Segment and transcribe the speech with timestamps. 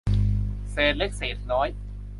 [0.71, 1.67] เศษเล็กเศษน้อย